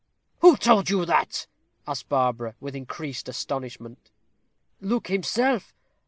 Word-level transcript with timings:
"Who 0.39 0.57
told 0.57 0.89
you 0.89 1.05
that?" 1.05 1.45
asked 1.87 2.09
Barbara, 2.09 2.55
with 2.59 2.75
increased 2.75 3.29
astonishment. 3.29 4.09
"Luke 4.79 5.09
himself. 5.09 5.75